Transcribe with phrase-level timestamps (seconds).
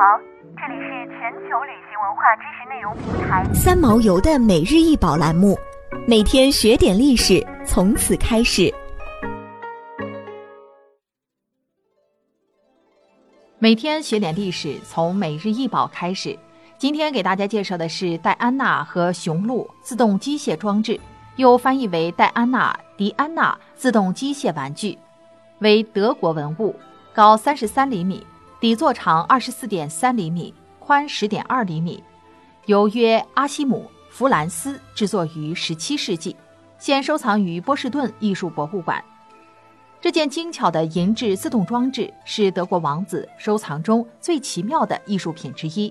[0.00, 0.18] 好，
[0.56, 5.58] 这里是全球旅行文化知识内容平台三毛游的每日一宝栏目，
[6.08, 8.72] 每天学点历史，从此开始。
[13.58, 16.34] 每天学点历史，从每日一宝开始。
[16.78, 20.98] 今天给大家介绍的是戴安娜和雄鹿自动机械装置，
[21.36, 24.98] 又翻译为戴安娜迪安娜自动机械玩具，
[25.58, 26.74] 为德国文物，
[27.12, 28.26] 高三十三厘米，
[28.60, 32.04] 底座长二十四点三厘米，宽十点二厘米，
[32.66, 36.36] 由约阿西姆弗兰斯制作于十七世纪，
[36.78, 39.02] 现收藏于波士顿艺术博物馆。
[39.98, 45.90] 这件精巧的银质自动装置是德国王子收藏中最奇妙的艺术品之一。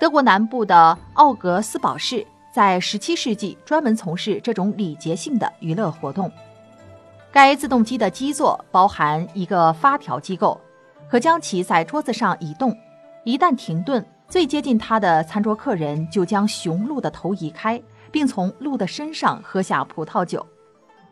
[0.00, 6.32] 德国南部的奥格斯堡市在17世纪专门从事这种礼节性的娱乐活动。
[7.30, 10.58] 该自动机的基座包含一个发条机构，
[11.12, 12.74] 可将其在桌子上移动。
[13.24, 17.78] 一旦停顿，最接近它的餐桌客人就将雄鹿的头移开，
[18.10, 20.46] 并从鹿的身上喝下葡萄酒。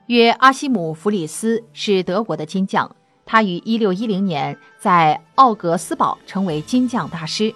[0.06, 2.90] 约阿西姆·弗里斯是德国的金匠，
[3.26, 7.54] 他于1610年在奥格斯堡成为金匠大师。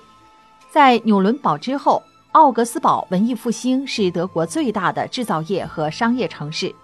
[0.70, 6.74] 在纽伦堡之后，奥格斯堡文艺复兴是德国最大的制造业和商业城市，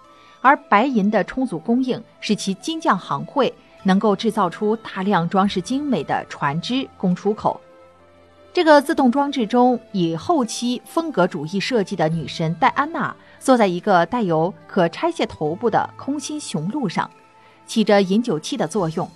[0.41, 7.59] 而白银的充足供应使其金匠行会能够制造出大量装饰精美的船只供出口。
[8.53, 13.15] 这个自动装置中，以后期风格主义设计的女神戴安娜。
[13.39, 17.09] 坐在一个带有可拆卸头部的空心雄鹿上，
[17.65, 19.09] 起着饮酒器的作用。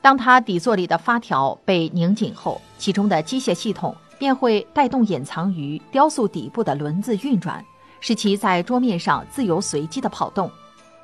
[0.00, 7.64] 当它底座里的发条被拧紧后，其中的机械系统便会带动隐藏于雕塑底部的轮子运转，
[7.98, 10.48] 使其在桌面上自由随机的跑动，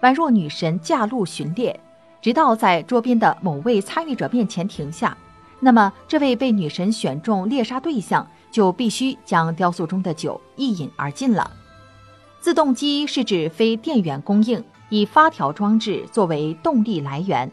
[0.02, 1.80] 宛若女神驾鹿巡猎，
[2.20, 5.16] 直到在桌边的某位参与者面前停下。
[5.58, 11.50] 那么，这位被女神选中猎杀对象就必须将雕塑中的酒一饮而尽了。
[12.40, 17.50] 自动机是指非电源供应，以发条装置作为动力来源，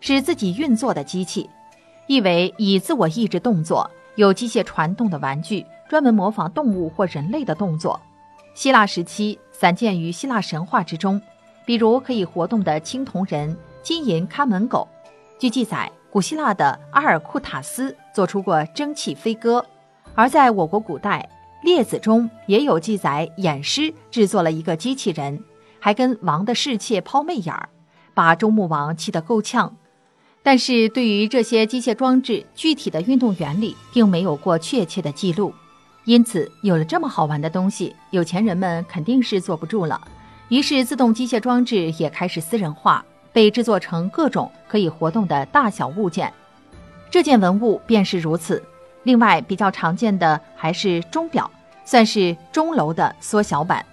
[0.00, 1.50] 使自己运作的机器，
[2.06, 8.00] 意为以自我意志动作、有机械传动的玩具，专门模仿动物或人类的动作。
[8.54, 11.20] 希腊时期散见于希腊神话之中，
[11.66, 14.86] 比如可以活动的青铜人、金银看门狗。
[15.38, 19.64] 据记载，古希腊的阿尔库塔斯做出过蒸汽飞鸽，
[20.14, 21.28] 而在我国古代。
[21.60, 25.42] 列子中也有记载，偃师制作了一个机器人，
[25.80, 27.68] 还跟王的侍妾抛媚眼儿，
[28.14, 29.76] 把周穆王气得够呛。
[30.40, 35.52] 但是对于这些机械装置具体的运动原理，并没有过确切的记录。
[36.04, 40.00] 因此，有了这么好玩的东西，有钱人们肯定是坐不住了。
[40.48, 46.32] 于是，自动机械装置也开始私人化，被制作成各种可以活动的大小物件。
[47.10, 48.62] 这件文物便是如此。
[49.02, 51.50] 另外，比较常见的还是钟表，
[51.84, 53.84] 算是钟楼的缩小版。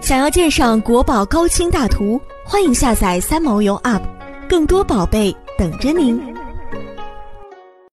[0.00, 4.02] 想要鉴赏国宝高清大图，欢迎下载三毛游 App，
[4.48, 6.35] 更多宝贝等着您。